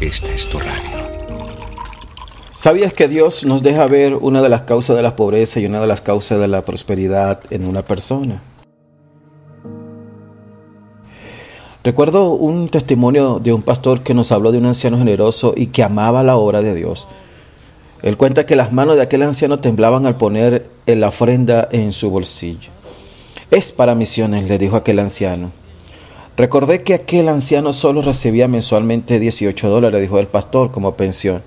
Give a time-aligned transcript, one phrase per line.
[0.00, 1.10] esta es tu radio.
[2.56, 5.80] ¿Sabías que Dios nos deja ver una de las causas de la pobreza y una
[5.80, 8.42] de las causas de la prosperidad en una persona?
[11.82, 15.82] Recuerdo un testimonio de un pastor que nos habló de un anciano generoso y que
[15.82, 17.08] amaba la obra de Dios.
[18.02, 22.10] Él cuenta que las manos de aquel anciano temblaban al poner la ofrenda en su
[22.10, 22.70] bolsillo.
[23.50, 25.59] Es para misiones, le dijo aquel anciano.
[26.40, 31.42] Recordé que aquel anciano solo recibía mensualmente 18 dólares, dijo el pastor, como pensión,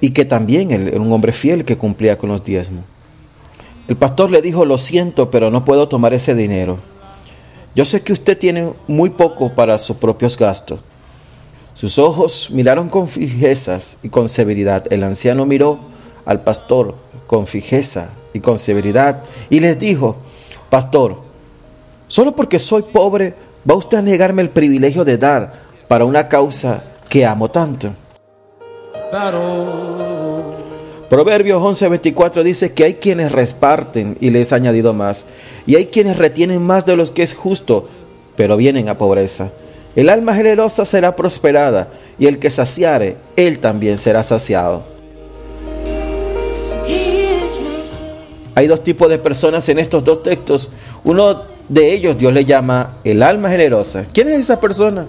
[0.00, 2.84] y que también él era un hombre fiel que cumplía con los diezmos.
[3.88, 6.78] El pastor le dijo, lo siento, pero no puedo tomar ese dinero.
[7.74, 10.78] Yo sé que usted tiene muy poco para sus propios gastos.
[11.74, 14.84] Sus ojos miraron con fijezas y con severidad.
[14.92, 15.80] El anciano miró
[16.26, 16.94] al pastor
[17.26, 20.18] con fijeza y con severidad y les dijo,
[20.70, 21.18] Pastor,
[22.06, 23.34] solo porque soy pobre
[23.68, 25.54] ¿Va usted a negarme el privilegio de dar
[25.88, 27.90] para una causa que amo tanto?
[31.08, 35.28] Proverbios 11:24 dice que hay quienes reparten y les ha añadido más,
[35.66, 37.88] y hay quienes retienen más de los que es justo,
[38.36, 39.50] pero vienen a pobreza.
[39.96, 44.82] El alma generosa será prosperada, y el que saciare, él también será saciado.
[48.56, 50.72] Hay dos tipos de personas en estos dos textos.
[51.02, 54.06] Uno de ellos Dios le llama el alma generosa.
[54.12, 55.06] ¿Quién es esa persona?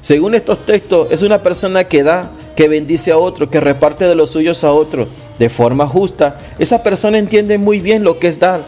[0.00, 4.14] Según estos textos, es una persona que da, que bendice a otro, que reparte de
[4.14, 6.38] los suyos a otro de forma justa.
[6.58, 8.62] Esa persona entiende muy bien lo que es dar.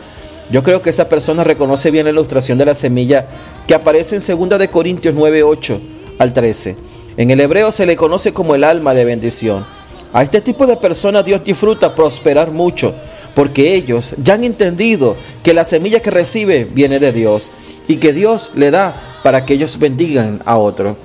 [0.51, 3.27] Yo creo que esa persona reconoce bien la ilustración de la semilla
[3.67, 5.81] que aparece en 2 de Corintios 9, 8
[6.19, 6.77] al 13.
[7.17, 9.67] En el hebreo se le conoce como el alma de bendición.
[10.13, 12.95] A este tipo de personas Dios disfruta prosperar mucho
[13.37, 17.51] porque ellos ya han entendido que la semilla que recibe viene de Dios
[17.87, 20.97] y que Dios le da para que ellos bendigan a otro.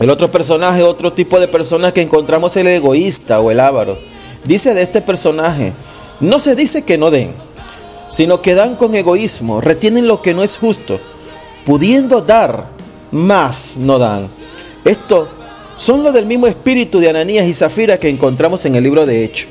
[0.00, 3.96] El otro personaje, otro tipo de persona que encontramos el egoísta o el avaro.
[4.42, 5.72] Dice de este personaje,
[6.18, 7.32] no se dice que no den,
[8.08, 10.98] sino que dan con egoísmo, retienen lo que no es justo,
[11.64, 12.70] pudiendo dar,
[13.12, 14.26] más no dan.
[14.84, 15.28] Esto
[15.76, 19.24] son los del mismo espíritu de Ananías y Zafira que encontramos en el libro de
[19.24, 19.48] Hechos.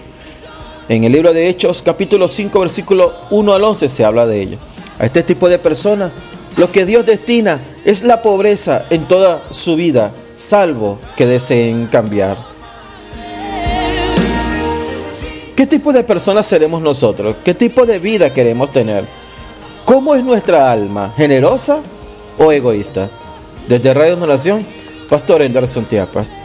[0.89, 4.57] En el libro de Hechos, capítulo 5, versículo 1 al 11, se habla de ello.
[4.99, 6.11] A este tipo de personas,
[6.57, 12.37] lo que Dios destina es la pobreza en toda su vida, salvo que deseen cambiar.
[15.55, 17.35] ¿Qué tipo de personas seremos nosotros?
[17.43, 19.05] ¿Qué tipo de vida queremos tener?
[19.85, 21.13] ¿Cómo es nuestra alma?
[21.15, 21.79] ¿Generosa
[22.37, 23.09] o egoísta?
[23.67, 24.65] Desde Radio Nación
[25.09, 26.44] Pastor Anderson Tiapa.